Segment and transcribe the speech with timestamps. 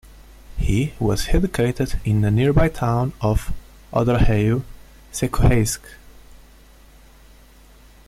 [0.57, 3.53] He was educated in the nearby town of
[3.93, 5.79] Odorheiu-Secuiesc.